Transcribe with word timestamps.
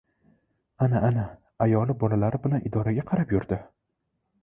Ana-ana, 0.85 1.27
ayoli 1.67 1.97
bolalari 2.05 2.43
bilan 2.49 2.67
idoraga 2.71 3.09
qarab 3.13 3.39
yurdi! 3.39 3.65